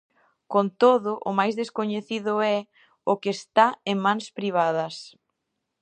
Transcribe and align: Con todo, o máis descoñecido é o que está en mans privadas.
Con 0.53 0.65
todo, 0.81 1.11
o 1.29 1.31
máis 1.39 1.53
descoñecido 1.61 2.33
é 2.57 2.59
o 3.11 3.13
que 3.21 3.31
está 3.37 3.67
en 3.91 3.97
mans 4.05 4.25
privadas. 4.37 4.95